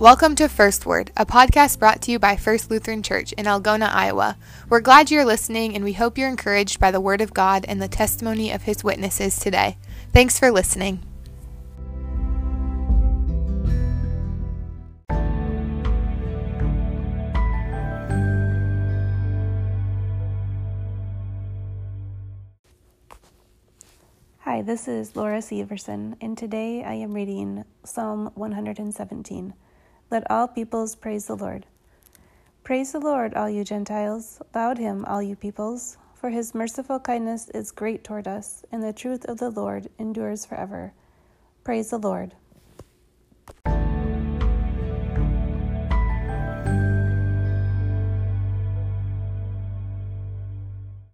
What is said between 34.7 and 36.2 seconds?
him, all you peoples.